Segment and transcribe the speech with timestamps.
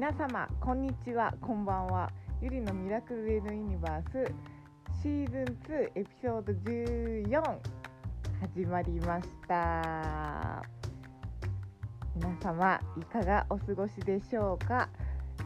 [0.00, 2.10] 皆様こんにちはこんばんは。
[2.40, 4.32] ゆりのミラクルレードユニバース
[5.02, 7.58] シーズン2エピソード14
[8.56, 10.62] 始まりました。
[12.16, 14.88] 皆様いかがお過ごしでしょうか？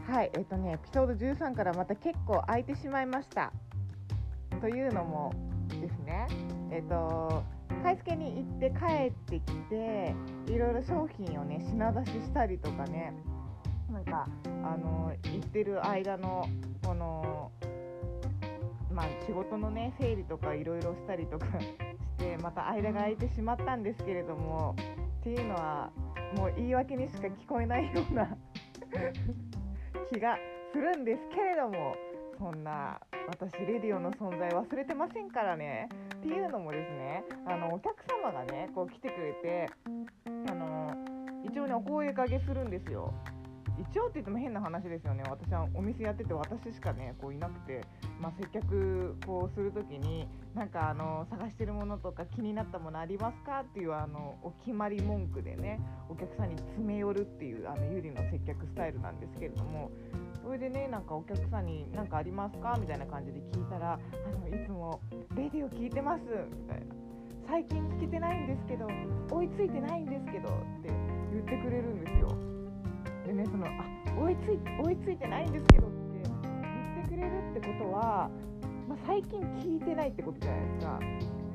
[0.07, 3.51] はいえっとねエピソード13からまた結構空いてしまいました。
[4.61, 5.33] というのも
[5.67, 6.27] ですね
[6.71, 7.43] えっと
[7.83, 10.15] 買い付けに行って帰ってきて
[10.47, 13.13] いろいろ商品をね品出ししたりとかね
[13.95, 16.45] なんかあの行ってる間の
[16.83, 17.49] この
[18.91, 21.77] まあ仕事のね整理とかいろいろしたりとか し
[22.17, 24.75] てまた間が空いてしまったんですけれども
[25.21, 25.89] っていうのは
[26.37, 28.37] もう言い訳にしか聞こえないような
[30.11, 30.37] 気が
[30.73, 31.95] するんですけれども
[32.37, 32.99] そんな
[33.29, 35.87] 私レディオの存在忘れてませんからね。
[36.17, 39.69] っていうのもですねあのお客様がねこう来てくれて
[40.49, 40.91] あの
[41.45, 43.13] 一応ねお声かけするんですよ。
[43.77, 45.23] 一応って言っても変な話ですよね。
[45.29, 47.81] 私はお店やってて私しかねこういなくて、
[48.19, 53.61] まあ、接客こうする時になんかあの探してるものとか気になったものありますか？
[53.61, 59.91] っていうあのお決まり文句でねお客さんに詰め寄るっていうあのゆりの接客スタイルなんですけれども。
[60.43, 62.77] それでねなんかお客さんに何かありますか？
[62.79, 63.97] みたいな感じで聞いたらあ
[64.37, 65.01] のいつも
[65.35, 66.85] レディオ聞いてますみたいな。
[67.47, 68.87] 最近聞けてないんですけど
[69.31, 70.51] 追いついてないんですけどっ
[70.83, 70.89] て
[71.31, 72.54] 言ってくれるんですよ。
[73.35, 73.71] ねそのあ
[74.19, 78.29] 追いつい追いついてないんですけどって言ってくれるってことは、
[78.87, 80.99] まあ、最近聞いてないってことじゃないですか。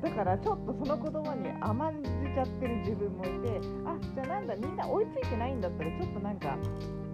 [0.01, 6.57] だからちょっとその言葉に甘んじちゃってる自分もいてあじゃあなんだみんな追いついてないんだったらちょっとなんか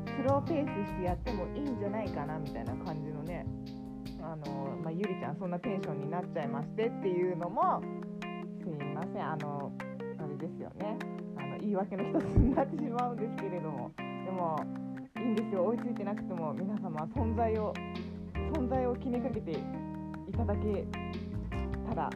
[0.05, 3.45] スローペースしてやってもいいんじゃないかなみたいな感じのね
[4.21, 7.81] あの、まあ、ゆりちゃんそんなテンションになっちゃいましてっていうのも
[8.63, 9.71] すいませんあの
[10.19, 10.97] あれですよね。
[11.37, 13.91] あの言い訳の一つになってしまうんですけれども。
[14.27, 14.59] でも
[15.15, 17.73] いいんですよ追いついてなくても皆様存在を
[18.53, 19.55] 存在を気にかけてい
[20.35, 20.85] ただけ
[21.87, 22.09] たら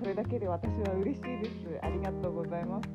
[0.00, 1.50] それだけで私は嬉しいです。
[1.82, 2.88] ありがとうございます。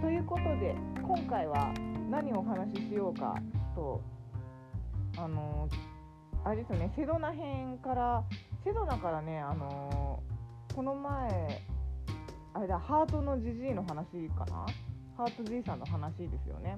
[0.00, 1.72] ということで今回は
[2.10, 3.36] 何をお話ししようか
[3.76, 4.00] と
[5.16, 5.68] あの
[6.44, 8.24] あれですよねセドナ編から
[8.64, 10.20] セドナからねあの
[10.74, 11.62] この前
[12.54, 14.66] あれだハートのじじいの話かな？
[15.16, 16.76] ハートじいさんの話ですよね。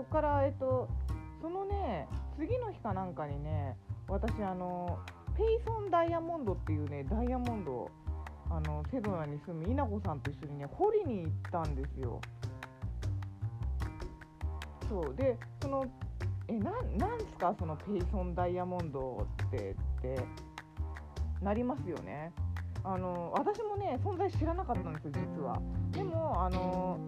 [0.00, 0.88] そこから、えっと、
[1.42, 3.76] そのね、次の日かなんかにね、
[4.08, 4.98] 私、あの、
[5.36, 7.90] ペイソンダイヤモンドっていうね、ダイヤモンドを、
[8.48, 12.18] あの、セドナに住む稲子さんと一緒にね、掘りに行ったんですよ。
[14.88, 15.14] そう。
[15.14, 15.84] で、その、
[16.48, 20.18] え、ななんすか、そのペイソンダイヤモンドってって
[21.42, 22.32] なりますよね。
[22.82, 26.98] あの私もね存在知らなかったんですよ実はでもあの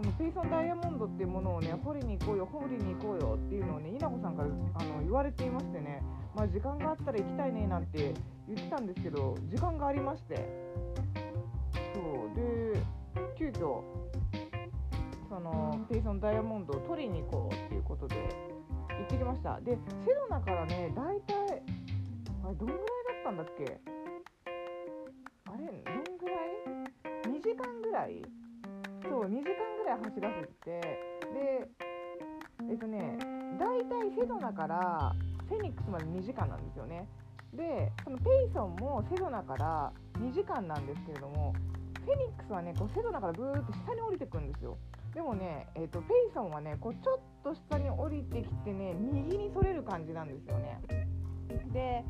[0.00, 6.02] そのペイソンダイヤモンドっていうものをね掘りに行こうよ掘りに行こうよっていうのをね稲子さんからあの言われていましてね
[6.34, 8.14] まあ時間があったら行きたいねなんて
[8.48, 10.36] 言ってたんですけど時間がありまして。
[11.92, 12.80] そうで
[13.36, 13.82] 急遽
[15.28, 18.22] そのペイソンダイヤモンドを取りに行こうっていうことで行
[19.04, 19.60] ってきました。
[19.60, 19.72] で
[20.06, 21.62] セドナからね大体
[22.44, 22.84] あれどんぐらいだ
[23.20, 23.80] ったんだっけ？
[25.44, 28.22] あれどんぐらい ?2 時間ぐらい？
[29.02, 30.80] そう2時間ぐらい走らせて
[31.32, 31.68] で
[32.68, 33.18] えっとね
[33.58, 35.14] 大体セドナから
[35.48, 37.06] フェニックスまで2時間なんですよね。
[37.52, 41.52] でそのペイソンもセドナから2時間なんですけれども
[42.04, 44.78] フェニックスはねこうセドナからブーっと下に降りてくんですよ。
[45.14, 50.80] でもね、えーと、ペイソンはねこうちょっと下に降りてきてね右にそれる感じなんですよね。
[51.72, 52.04] で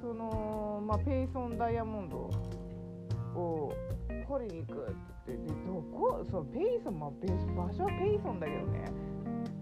[0.00, 2.16] その、まあ、ペイソンダイヤモンド
[3.38, 3.72] を
[4.26, 4.94] 掘りに行くって。
[5.26, 6.24] 言ってでどこ？
[6.30, 8.84] そうペイソン、まあ、場所はペイソンだけどね。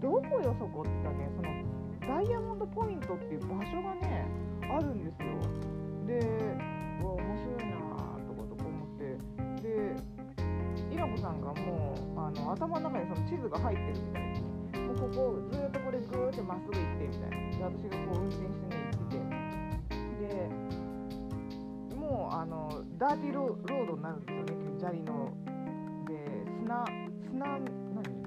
[0.01, 1.47] どこよそこって言ったらねその
[2.03, 4.27] ダイヤモンドポイントっていう場所がね
[4.67, 5.27] あるんですよ。
[6.05, 6.19] で
[7.05, 7.79] わ面白いな
[8.27, 9.15] とことこ思って。
[9.63, 9.95] で
[10.91, 14.21] イラコさんがもうあの頭の中にその地図が入ってるみたい
[14.73, 17.37] でもうここずっとこれぐーってまっすぐ行ってみたいな。
[17.57, 19.23] で私がこう運転してね行ってて。
[20.27, 20.62] で
[22.43, 25.31] あのダーティーロードになるんですよね砂利の。
[26.05, 26.85] で砂
[27.31, 27.63] 砂何？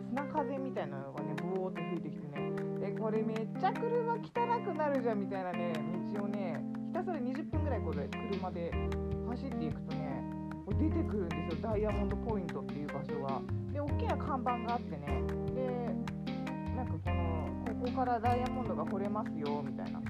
[0.09, 2.53] 砂風みたいなのがねボーって吹いてきてね。
[2.81, 4.19] でこれめっちゃ車汚
[4.65, 5.75] くなるじゃんみたいなね
[6.15, 8.73] 道をねひたすら20分ぐらいこれ車で
[9.29, 10.25] 走っていくとね
[10.67, 13.43] 出てくるんですよダイヤモンドポイントっていう場所が。
[13.71, 15.23] で大きな看板があってね。
[15.55, 15.93] で
[16.75, 20.01] なんかこのここからダイヤモンドが掘れますよみたいな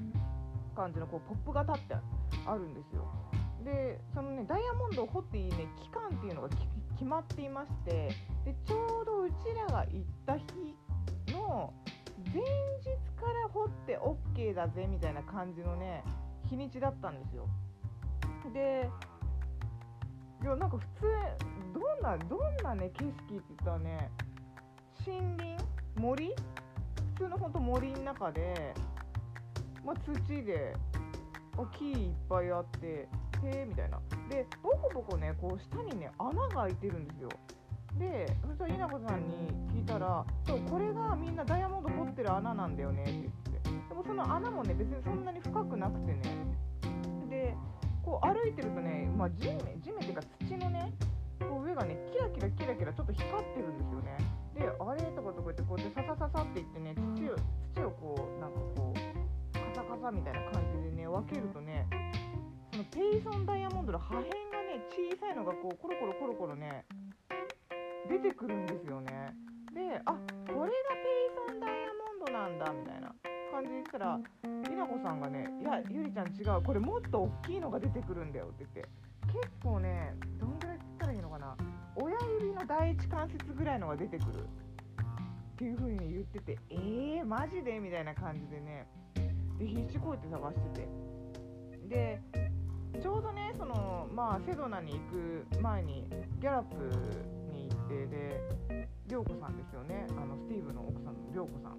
[0.77, 1.97] 感じのこうポップが立って
[2.47, 3.03] あるんですよ。
[3.67, 6.49] でそのねダイヤモンドを掘っていいね期間っていうのが
[6.95, 8.13] 決まっていまして
[8.45, 10.45] でちょうどうちらが行った日
[11.33, 11.75] の
[12.33, 12.45] 前日
[13.21, 16.05] から掘って OK だぜみたいな感じのね
[16.49, 17.49] 日にちだったんですよ。
[18.55, 18.89] で
[20.43, 21.03] いやなんか普通
[21.75, 24.11] どんなどんなね景色って言ったらね
[25.05, 25.65] 森林？
[25.97, 26.29] 森？
[27.17, 28.75] 普通のほんと森の中で、
[29.85, 30.13] まあ、土
[30.45, 30.77] で
[31.57, 33.09] 木いっぱいあって
[33.45, 34.01] へえみたいな。
[34.29, 37.29] でボコボコねこう下にね穴が開いてるんですよ。
[37.99, 43.89] でそしたら稲子さんに聞いたらそうこれがみんなダイヤモンド掘ってる穴なんだよねって言って。
[43.89, 46.23] でもその穴もね別にそんなに深くなくてね。
[47.31, 47.55] で
[48.05, 50.93] こう歩いてるとね、まあ、地面地面っていうか土のね
[51.41, 54.17] こう上がねキラキラキラキラちょっと光ってるんですよね。
[54.55, 57.37] であれとかとか言ってこうやってササササっていってね土を
[57.75, 61.87] 土をこうなんかこうカサカサみたいな感じでね分けるとね
[62.77, 66.85] そのペイソンダイヤモンドの破片がね小さいのがこうコロコロコロコロね
[68.07, 69.33] 出てくるんですよね。
[69.73, 73.15] であこれがペイソンダイヤモンドなんだみたいな。
[73.51, 74.21] 感じで言ったら
[74.69, 78.89] りなこさんがね「いやゆりちゃん違うこれもっと大きいのが出てくるんだよ」って言って
[79.33, 81.57] 結構ねどんぐらいっったらいいのかな。
[81.95, 84.45] 親指の第一関節ぐらいのが出てくる。
[84.45, 88.87] っていう風に言ってて「えー、マジで?」みたいな感じでね
[89.59, 90.89] で必死こうやって探してて。
[91.89, 92.21] で
[93.03, 96.09] ちょうどねそのまあセドナに行く前に
[96.41, 96.77] ギャラップ
[97.53, 100.07] に行ってで涼子さんですよね。
[100.11, 101.77] あのスティーブの奥さんの涼子さん。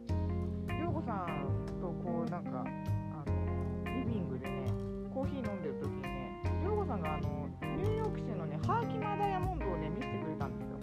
[0.79, 4.67] 涼子さんとこうなんかあのリビングでね
[5.13, 10.77] コーヒー飲んでる時にね涼子さんがあのニューヨーク市のねハーキマーダイヤモンドをね見せてくれたんですよ。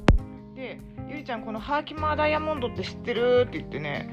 [0.55, 4.11] で「ゆりちゃんこのハーキマーダイヤモンドって知ってる?」って言ってね。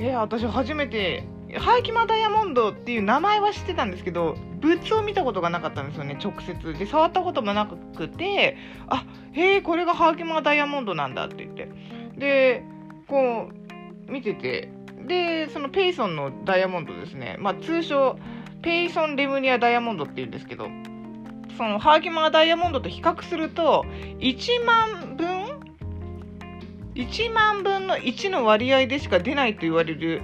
[0.00, 1.24] えー、私初めて
[1.56, 6.74] ハーキマダイヤモンドっていう名前は知ってたんですけど物を見たことがなかったんですよね直接。
[6.74, 8.56] で触ったこともなくて
[8.88, 11.68] あへえこれがハーキマダイヤモンドなんだって言って。
[12.18, 12.64] で
[13.06, 13.48] こ
[14.08, 14.72] う見てて。
[15.06, 17.36] でそのペイソンのダイヤモンドですね。
[17.38, 18.18] まあ通称
[18.62, 20.68] ペイソンレムニアダイヤモンドっていうんですけど
[21.56, 23.84] そのハーキマーダイヤモンドと比較すると
[24.18, 25.58] 1万分
[26.94, 30.22] 1万分の1の割合でしか出ないと言われる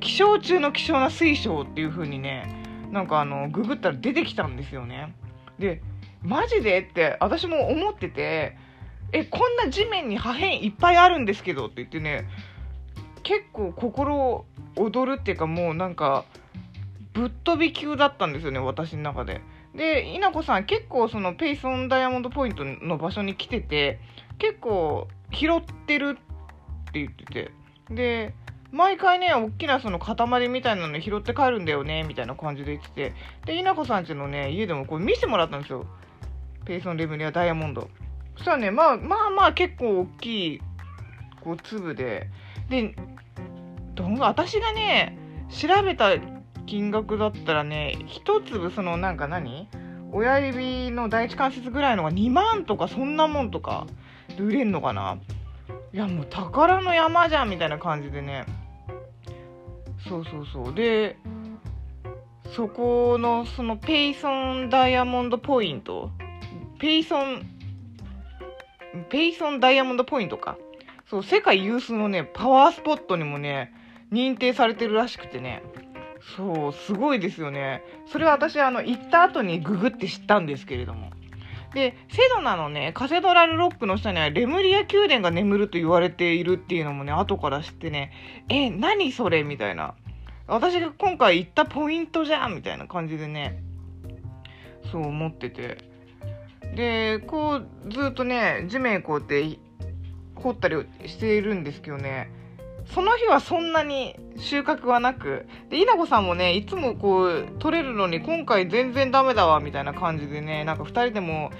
[0.00, 5.14] 希少中の希少な水晶っていう風にねなんかあのググったら出てきたんですよね。
[5.58, 5.82] で
[6.22, 6.80] マジで？
[6.80, 8.56] って私も思ってて
[9.12, 12.28] えこんな地面に破片いっぱいあるんですけどって言ってね
[13.22, 14.44] 結構心
[14.76, 16.24] 躍るっていうかもうなんか
[17.12, 19.40] ぶっ飛び級だったんですよね私の中で。
[19.74, 24.00] で稲子さん結構そのペイソンダイヤモンドポイントの場所に来てて
[24.38, 27.50] 結構拾ってるって言ってて。
[27.90, 28.34] で
[28.72, 33.12] 毎回ね、大きなその塊みたいなの拾って帰るんだよね、みたいな感じで言ってて、
[33.44, 35.86] で、稲子さんちのね、家でもこう見せてもらったんですよ。
[36.64, 37.88] ペイソンレムニアダイヤモンド。
[38.36, 40.62] そしたらね、まあまあまあ結構大きい、
[41.40, 42.28] こう粒で、
[42.68, 42.94] で、
[43.94, 45.16] どん、私がね、
[45.48, 46.10] 調べた
[46.66, 49.68] 金額だったらね、一粒そのなんか何？
[50.12, 53.86] 親指の第一関節ぐらいのが2万とかそんなもんとか
[54.36, 55.18] で売れんのかな
[55.92, 58.44] いやもう宝の山じゃんみたいな感じでね。
[60.08, 60.74] そうそうそう。
[60.74, 61.16] で
[62.54, 66.10] そこのそのペイソンダイヤモンドポイント。
[66.78, 67.46] ペイソン
[69.08, 70.58] ペイソンダイヤモンドポイントか。
[71.08, 73.72] そう世界有数のねパワースポットにもね
[74.12, 75.62] 認定されてるらしくてね。
[76.36, 77.82] そうすごいですよね。
[78.06, 81.10] それは私あの行った後にググって知ったんですけれども。
[81.76, 88.12] で、セドナのね、カセドラルロックの下にはレムリア宮殿が眠ると言われているっていうのもね、後から知ってね、
[88.48, 89.42] え、何それ？
[89.42, 89.94] みたいな。
[90.46, 93.62] 私が今回行ったポイントじゃんみたいな感じでね、
[94.90, 95.76] そう思ってて。
[96.74, 99.58] で、こう、ずっとね、地面こうやって
[100.34, 102.30] 掘ったりしているんですけどね、
[102.92, 111.50] その日はそんなに収穫はなく、で、稲子さんもね、いつもこう、取れるのに今回全然ダメだわ、みたいな感じでね、なんか2人でも、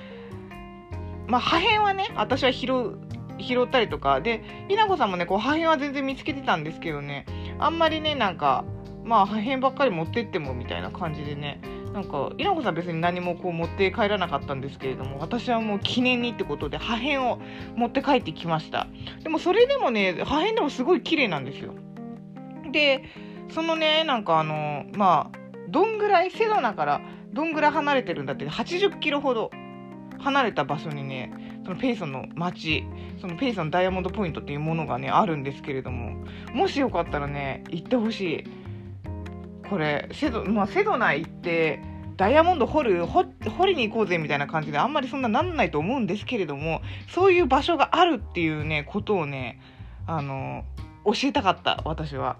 [1.27, 2.99] まあ、破片はね、私は拾う、
[3.39, 7.27] 拾ったりとか、で、稲子さんもね、こう、破片は全然見つけてたんですけどね、
[7.59, 8.65] あんまりね、なんか、
[9.05, 11.61] まあ、破片ばっかり持ってっても、みたいな感じでね、
[11.97, 17.41] なんか、稲子さん別に何もこう持って帰らなかったんですけれども、私はもう記念にってことで破片を
[17.75, 18.87] 持って帰ってきました。
[19.23, 21.73] でもそれでもね、破片でもすごい綺麗なんですよ。
[22.71, 23.03] で、
[23.49, 25.39] そのね、なんかあの、まあ、
[25.71, 27.01] どんぐらい、セドナから
[27.33, 29.51] どんぐらい離れてるんだって、80キロほど
[30.19, 31.33] 離れた場所にね、
[31.65, 32.85] そのペイソンの街、
[33.23, 38.66] そのペイソンダイヤモンドポイントっていうものがね、あるんですけれども、もしよかったらね、行ってほしい。
[39.69, 41.81] これ、セド、まあ、セドナ行って、
[42.17, 43.25] ダイヤモンド掘る掘、
[43.67, 49.61] りに行こうぜみたいな感じであんまりそんななんないと思うんですけれども、そういう場所があるっていうね、ことをね、
[50.07, 50.65] あの、
[51.05, 52.39] 教えたかった私は。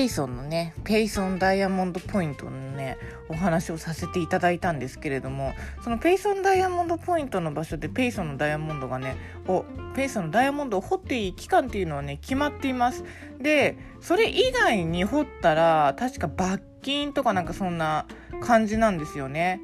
[0.00, 2.96] ペイソンのねペイソンダイヤモンドポイントのね
[3.28, 5.52] お話をさせていただいたんですけれども
[5.84, 13.04] そのペイソンダイヤモンドポイントの場所でペイソンのダイヤモンドがねおペイソンのダイヤモンドを掘っていい期間っていうのはね決まっています。
[13.38, 18.06] でそれ以外に掘ったら確か罰金とかなんかそんな
[18.40, 19.60] 感じなんですよね。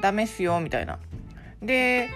[0.00, 1.00] ダメっすよみたいな。
[1.60, 2.08] で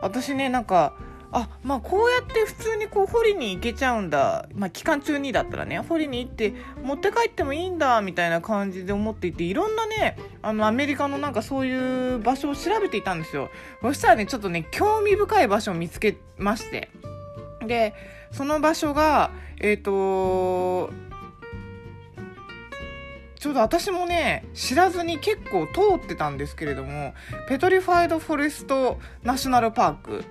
[0.00, 0.94] 私ねなんか
[1.32, 13.50] あまあこうやって普通にこう掘りに行けちゃうんだ、まあ、期間中にだったらね掘りに行って持って帰ってもいいんだみたいな感じで思っていていろんなねあのアメリカのなんかそういう場所を調べていたんですよ。
[13.80, 16.90] そしたらねちょっとね興味深い場所を見つけまして。
[17.66, 17.94] で
[18.30, 20.92] その場所がえっ、ー、と
[23.42, 27.12] ちょうど私もね、知らずに結構通ってたんですけれども、
[27.48, 30.24] ペトリファイド・フォレスト・ナショナル・パーク。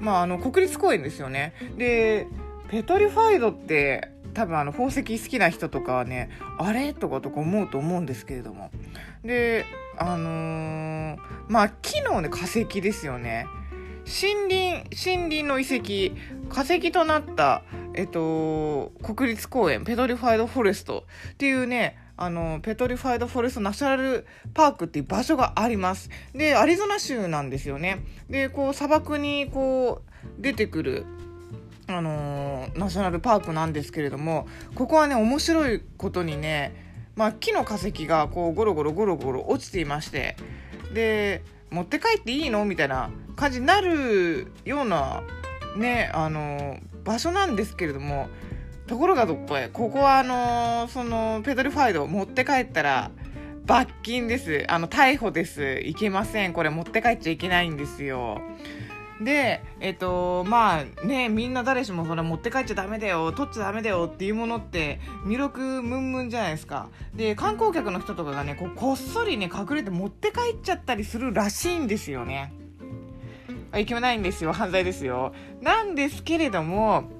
[0.00, 1.54] まあ、あの、国立公園ですよね。
[1.76, 2.26] で、
[2.68, 6.92] Petrified って多分あの宝石好きな人とかはねあれ？
[6.92, 8.70] とかとか思うと思うんですけれども。
[9.24, 9.64] で
[9.96, 11.16] あのー、
[11.48, 13.46] まあ木のね化石ですよね。
[14.06, 16.14] 森林森林の遺跡
[16.54, 17.62] 化石となった
[17.94, 26.08] えっと国立公園ペトリファイドフォレストっていうねあの、ペトリファイド・フォレスト・ナショナル・パークっていう場所があります。
[26.32, 28.06] で、アリゾナ州なんですよね。
[28.30, 31.04] で、こう、砂漠にこう、出てくる、
[31.86, 36.72] あのー、ナショナルパークなんですけれども、ここはね、面白いことにね、
[37.16, 40.36] まあ、木の化石がこう、ゴロゴロゴロゴロ落ちていまして、
[40.94, 42.64] で、持って帰っていいの？
[42.64, 45.22] みたいな感じになるような、
[45.76, 48.28] ね、あの、場所なんですけれども、
[48.86, 53.10] ところがどっこいここはあの、そのペドルファイド持って帰ったら
[53.66, 54.64] 罰金です。
[54.68, 55.80] あの逮捕です。
[55.80, 56.52] いけません。
[56.52, 58.40] これ持って帰っちゃいけないんですよ。
[59.20, 63.32] でえっとまあねみんな誰しもそれ持って帰っちゃダメだよ。
[63.32, 64.08] 取っちゃダメだよ。
[64.12, 66.88] っていうものって魅力ムンムンじゃないですか。
[67.14, 72.52] で観光客の人とかがねこうこっそりね隠れて持って帰っちゃったりするらしいんですよね。
[73.74, 77.10] いけないんですよ犯罪ですよなんですけれども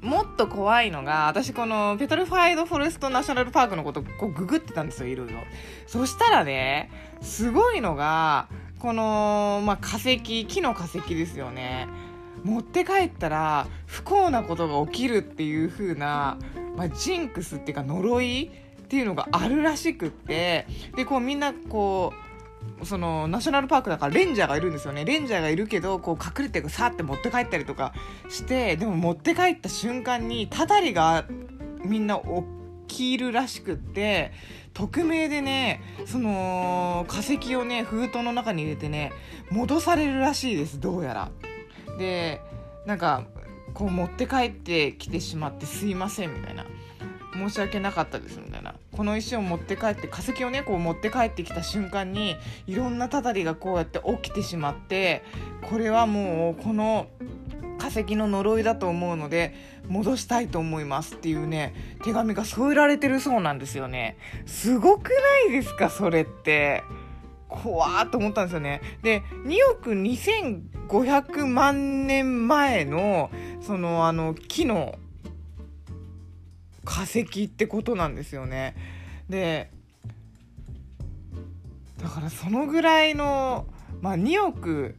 [0.00, 5.40] もっと怖いのが、私このペトリファイドフォレストナショナルパークのことこうググってたんですよ、いろいろ。
[5.86, 11.88] そしたらね、すごいのが、この、まあ、化石、木の化石ですよね。
[12.44, 16.38] 持って帰ったら不幸なことが起きるっていう風な、
[16.76, 22.27] まあ、ジンクスっていうか呪いっていうのがあるらしくって、で、こうみんなこう、
[22.84, 27.92] そのナショナルパークだからレンジャーがいるんですよねレンジャーがいるけどこう隠れてさって持って帰ったりとか
[28.28, 31.26] してでも持って帰った瞬間にたたりが
[31.84, 32.20] みんな
[32.88, 34.32] 起きるらしくって
[34.74, 39.12] 匿名でねその化石をね封筒の中に入れてね
[39.50, 41.30] 戻されるらしいですどうやら。
[41.98, 42.40] で
[42.86, 43.24] なんか
[43.74, 46.64] こう持って帰ってきてしまってすいませんみたいな
[47.38, 48.74] 申し訳なかったですみたいな。
[48.96, 55.22] この石を持って帰って化石をねこう持って帰ってきた瞬間にいろんなたたりがこうやって起きてしまって
[55.70, 57.08] これはもうこの
[57.78, 59.54] 化石の呪いだと思うので
[59.86, 64.18] 戻したいと思いますっていうね手紙が添えられてるそうなんですよね。
[64.46, 65.14] すごくな
[65.50, 66.82] いですかそれって。
[67.48, 68.82] 怖ーと思ったんですよね。
[69.02, 73.30] で2億2500万年前の
[73.60, 74.96] そのあの木の
[76.88, 78.74] 化石ってことなんですよね。
[79.28, 79.70] で
[82.02, 83.66] だからそのぐらいの、
[84.00, 84.96] まあ、2億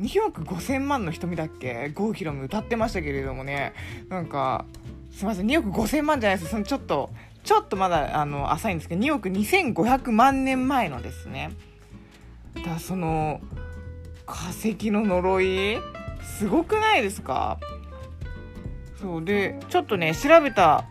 [0.00, 1.90] 2億5000万の瞳だっけ？
[1.94, 3.72] 郷ひろみ歌ってましたけれどもね。
[4.08, 4.64] なんか
[5.10, 6.50] すいません2億5000万じゃないです。
[6.50, 7.10] そのちょっと
[7.42, 11.50] ちょっとまだあの浅いんですけど2億2500万年前のですね。
[12.64, 13.40] だその
[14.26, 15.78] 化石の呪い
[16.38, 17.58] すごくないですか？
[19.00, 20.84] そうでちょっとね調べた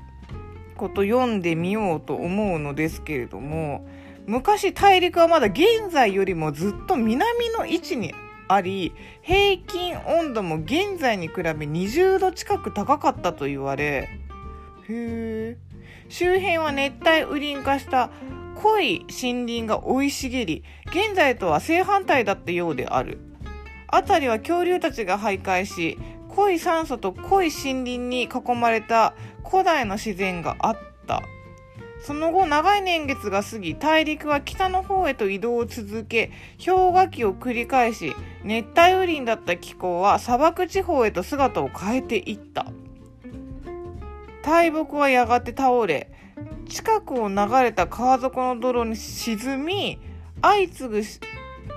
[0.82, 3.88] こと読んでみようと思うのですけれども
[4.26, 8.16] 昔大陸はまだ現在よりもずっと南の位置に
[8.48, 14.10] あり平均温度も現在に比べ20度近く高かったと言われ
[14.90, 15.58] へ
[16.10, 18.10] 周辺は熱帯雨林化した
[18.56, 23.20] 濃い森林が生い茂り現在とは正反対だったようである。
[23.92, 25.98] 辺りは恐竜たちが徘徊し
[26.36, 29.14] 濃い酸素と濃い森林に囲まれた
[29.50, 31.22] 古代の自然があった。
[32.04, 42.66] その後、長い年月が過ぎ、大陸は北の方へと移動を続け、氷河期を繰り返し、熱帯雨林だった気候は砂漠地方へと姿を変えていった。
[44.42, 46.12] 大木はやがて倒れ
[46.68, 50.00] 近くを流れた川底の泥に沈み
[50.42, 51.04] 相次ぐ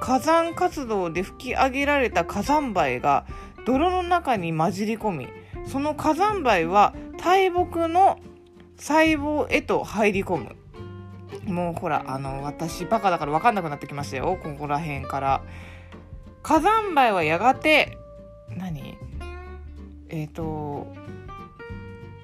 [0.01, 3.27] 火山活動で吹き上げられた火山灰が
[3.67, 5.29] 泥の中に混じり込み
[5.67, 8.19] その火山灰は大木の
[8.77, 10.57] 細胞へと入り込む。
[11.45, 14.39] もうほらあの私バカだから分かんなくなってきましたよ。
[14.43, 15.43] ここら辺から。
[16.43, 17.97] 火山灰はやがて
[18.51, 18.99] 何？
[20.11, 20.95] えっ、ー、と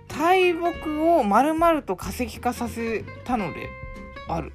[0.09, 3.69] 大木を丸々と化石化させたので
[4.29, 4.53] ある。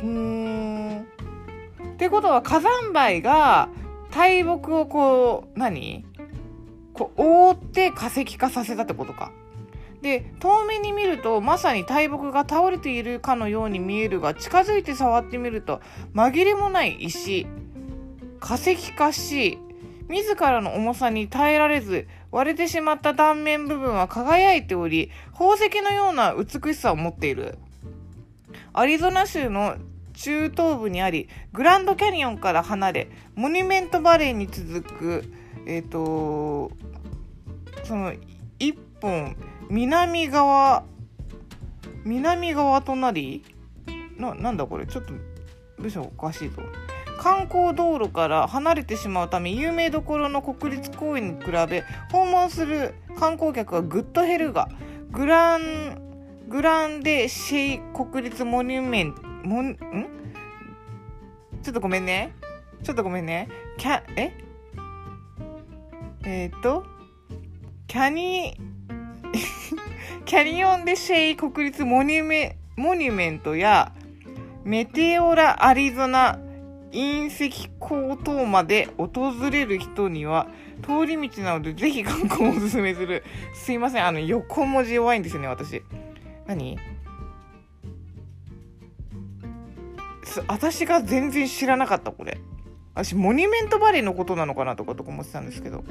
[0.00, 1.00] ふん。
[1.00, 3.68] ってことは火山灰が
[4.10, 6.04] 大木をこう何？
[6.92, 9.32] こう覆って化石化させたってことか。
[10.02, 15.80] で遠目に見るとまさに大木が倒れているかのように見えるが近づいて触ってみると
[16.14, 17.46] 紛れもない石
[18.38, 19.58] 化石化し
[20.08, 27.58] 自らの重さに耐えられず割れてしまった断面部分は輝いており宝石のような美しさを持っている
[28.74, 29.76] アリゾナ州の
[30.16, 35.24] 中東部にありグランドキャニオンから離れモニュメントバレーに続く
[35.66, 36.72] えっ、ー、と
[37.84, 38.12] その
[38.58, 39.36] 一本
[39.70, 40.84] 南側
[42.04, 43.44] 南側となり
[44.16, 44.86] ななんだこれ？
[44.86, 45.12] ちょっと
[45.78, 46.62] 部署おかしいぞ。
[47.18, 51.82] 観光道路から離れてしまうため有名どころの国立公園に比べ
[52.12, 54.68] 訪問する観光客はぐっと減るが
[55.10, 55.98] グラン
[56.48, 59.76] グランデシェイ国立モニュメントもんん？
[61.62, 62.34] ちょっとごめんね。
[62.82, 63.48] ちょっとごめんね。
[63.78, 64.32] キャえ？
[66.24, 66.84] えっ、と
[67.86, 68.58] キャニ
[70.26, 73.92] キャニオンデシェイ国立モニュメモニュメントや
[74.64, 76.40] メテオラアリゾナ
[76.90, 80.48] 隕石港等まで訪れる人には
[80.82, 83.22] 通り道なのでぜひ観光をおすすめする。
[83.54, 85.82] すいません、あの横文字弱いんですよね、私。
[86.46, 86.78] 何？
[90.46, 92.38] 私が全然知らなかった、これ。
[92.94, 95.84] 私、モニュメントバレーのことなのかなとかとか思ってたんですけど。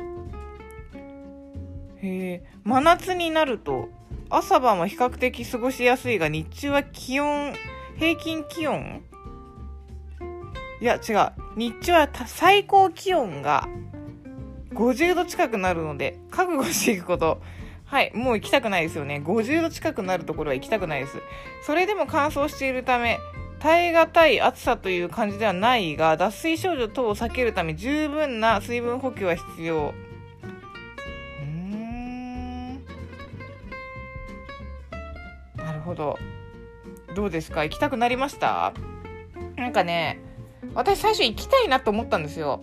[2.01, 3.89] へえ、真夏になると、
[4.29, 7.53] 朝晩は比較的過ごしやすいが、日中は気温、
[7.97, 9.01] 平均気温？
[10.81, 11.31] いや、違う。
[11.55, 13.67] 日中は最高気温が
[14.73, 17.41] 50度近くなるので、覚悟していくこと。
[17.85, 19.21] はい、もう行きたくないですよね。
[19.23, 21.21] 50度近くなるところは行きたくないです。
[21.61, 23.19] それでも乾燥しているため、
[23.65, 29.91] 耐え難い暑さという感じではないが、脱水症状等を避けるため十分な水分補給は必要。
[31.41, 32.85] うーん。
[35.55, 36.19] なるほど。
[37.15, 37.63] どうですか？
[37.63, 38.71] 行きたくなりました？
[39.55, 40.19] なんかね、
[40.75, 42.61] 私最初行きたいなと思ったんですよ。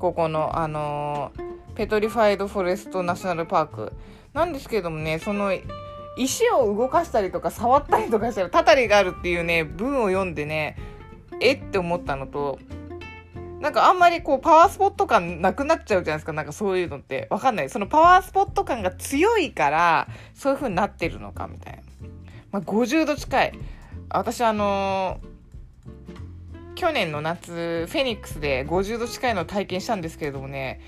[0.00, 3.92] ここの、あのー、ペトリファイド・フォレスト・ナショナル・パーク。
[4.34, 5.52] なんですけどもね、その、
[6.16, 10.76] 石を動かしたりとか触ったりとかしたら、たたりがあるっていうね、文を読んでね、
[11.40, 12.58] えって思ったのと、
[13.60, 16.32] なんかあんまりこうパワースポット感なくなっちゃうじゃないですか。
[16.32, 17.26] なんかそういうのって。
[17.30, 17.70] わかんない。
[17.70, 21.82] そのパワースポット感が強いから、そういう風になってるのかみたいな。
[22.52, 23.52] まあ、50度近い。
[24.10, 25.36] 私あのー
[26.76, 30.80] 去年の夏、フェニックスで50度近いのを体験したんですけれどもね、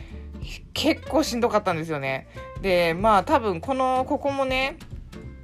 [0.75, 2.29] 結構しんどかったんですよね。
[2.61, 4.77] で、まあ多分この、ここもね、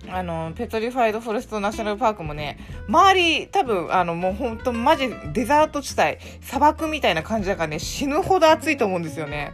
[0.09, 9.53] あの、ペトリファイドフォレストナショナルパークもね、周り、多分、あの、もうほんとマジデザート地帯、砂漠みたいな感じだからね、死ぬほど暑いと思うんですよね。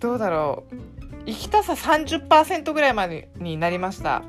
[0.00, 0.74] どうだろう。
[1.26, 4.22] 行きたさ30%ぐらいまでになりました。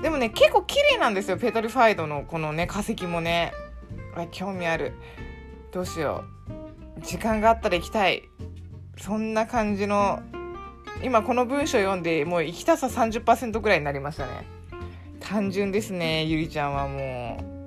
[0.00, 3.52] でもね、結構綺麗なんですよ、ペトリファイドのこのね、化石もね。
[4.30, 4.94] 興味ある。
[5.72, 6.24] どうしよ
[6.98, 7.02] う。
[7.02, 8.22] 時間があったら行きたい。
[8.96, 10.20] そんな感じの、
[11.02, 14.46] 今この文章読んで、もう行きたさ30%ぐらいになりましたね。
[15.20, 17.58] 単純ですね、ゆりちゃんはもう。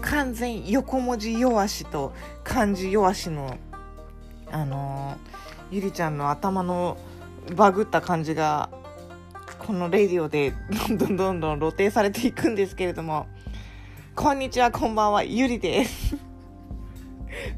[0.00, 2.12] 完全横文字弱しと
[2.44, 3.58] 漢字弱しの
[4.50, 6.96] あのー、ゆりちゃんの頭の
[7.54, 8.70] バグった感じが
[9.58, 10.54] このレディオで
[10.88, 13.26] どんどんどんどん露呈されていくんですけれども
[14.14, 16.16] こんにちはこんばんはゆりです。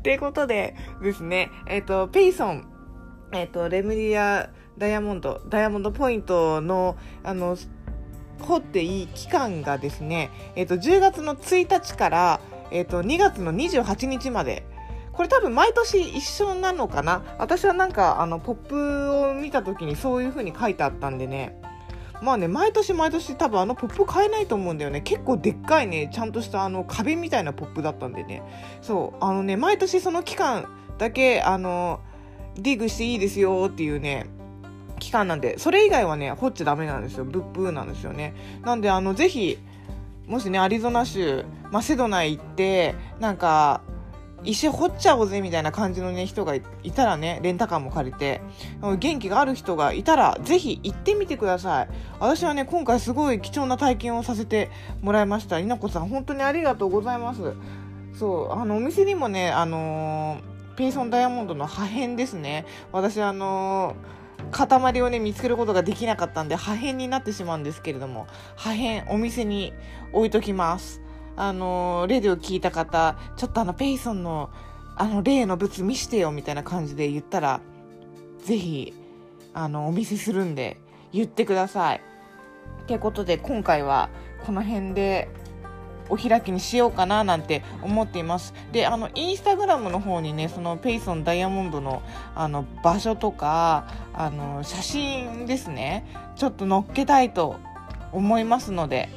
[0.02, 2.68] ということでですねえっ、ー、とペイソン
[3.32, 7.56] えっ、ー、とレムリアダイヤモンドダイヤモンドポイントのあの
[8.40, 12.40] 掘っていい期間がですね、えっ、ー、と、10月の1日から、
[12.70, 14.66] えっ、と、2月の28日まで、
[15.16, 17.22] これ多分毎年一緒なのかな？
[17.38, 21.58] 私はなんかあのポップを見た時にそういう風に書いてあったんでね。
[22.22, 25.00] まあね毎年毎年多分あのポップ買えないと思うんだよね。
[25.00, 28.42] 結構でっかいねちゃんとしたあの壁みたいなポップだったんでね。
[28.82, 32.00] そうあのね毎年その期間だけあの
[32.56, 34.26] ディグしていいですよっていうね
[34.98, 37.24] 期間なんでそれ以外はね掘っちゃダメなんですよ。
[37.24, 38.34] ブッブーなんですよね。
[38.64, 39.58] なんであのぜひ
[40.26, 43.82] もしねアリゾナ州マセドナ行ってなんか
[44.44, 46.62] 石掘っちゃおうぜみたいな感じのね人がい
[46.94, 48.40] たらねレンタカーも借りて。
[48.98, 51.88] 元気がある人がいたらぜひ行ってみてください。
[52.20, 54.70] 私はね今回すごい貴重な体験をさせて
[55.02, 55.58] もらいました。
[55.58, 57.54] 稲子さん本当にありがとうございます。
[58.14, 62.66] そうあのお店にもねあのー、ペイソンダイヤモンドの破片ですね。
[62.92, 69.72] 私あのー、塊をね見つけることができなかったんで破片になってしまうんですけれども破片お店に
[70.12, 71.02] 置いときます。
[71.36, 74.50] あの、レディを聞いた方、ちょっとあの、ペイソンの、
[74.96, 77.60] あの、例の物見してよ、みたいな感じで言ったら、
[78.44, 78.94] ぜひ、
[79.54, 80.78] あの、お見せするんで、
[81.12, 82.00] 言ってください。
[82.82, 84.08] ってことで、今回は、
[84.44, 85.28] この辺で、
[86.08, 88.54] お開きにしようかななんて思っています。
[88.72, 92.02] で、あの、インスタグラムの方にね、そのペイソンダイヤモンドの、
[92.34, 97.56] あの、場所とか、あの、写真ですね、ちょっと載っけたいと
[98.12, 99.08] 思いますので、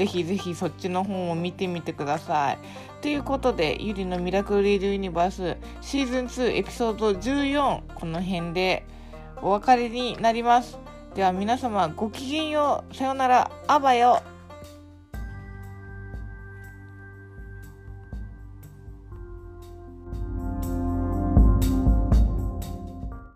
[0.00, 2.58] ぜひぜひそっちの本を見てみてください。
[3.02, 8.86] ということで、ゆりのミラクル・リード・ユニバースシーズン2エピソード14この辺で
[9.42, 10.78] お別れになります。
[11.14, 12.94] では皆様ごきげんよう。
[12.96, 13.50] さようなら。
[13.66, 14.22] あばよ。